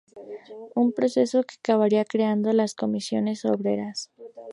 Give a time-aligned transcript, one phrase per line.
[0.81, 4.09] Un proceso que acabaría creando las Comisiones Obreras.